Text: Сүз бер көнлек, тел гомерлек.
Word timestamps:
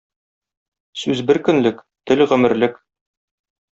Сүз 1.01 1.21
бер 1.31 1.39
көнлек, 1.49 1.85
тел 2.13 2.27
гомерлек. 2.33 2.85